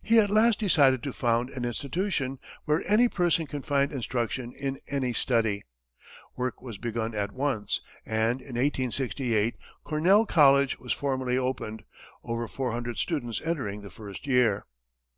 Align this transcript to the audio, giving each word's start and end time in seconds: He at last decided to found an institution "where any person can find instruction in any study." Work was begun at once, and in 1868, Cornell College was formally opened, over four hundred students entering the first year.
He 0.00 0.20
at 0.20 0.30
last 0.30 0.60
decided 0.60 1.02
to 1.02 1.12
found 1.12 1.50
an 1.50 1.64
institution 1.64 2.38
"where 2.66 2.84
any 2.88 3.08
person 3.08 3.48
can 3.48 3.62
find 3.62 3.90
instruction 3.90 4.52
in 4.52 4.78
any 4.86 5.12
study." 5.12 5.64
Work 6.36 6.62
was 6.62 6.78
begun 6.78 7.16
at 7.16 7.32
once, 7.32 7.80
and 8.06 8.40
in 8.40 8.54
1868, 8.54 9.56
Cornell 9.82 10.24
College 10.24 10.78
was 10.78 10.92
formally 10.92 11.36
opened, 11.36 11.82
over 12.22 12.46
four 12.46 12.70
hundred 12.70 12.98
students 12.98 13.42
entering 13.44 13.82
the 13.82 13.90
first 13.90 14.24
year. 14.24 14.66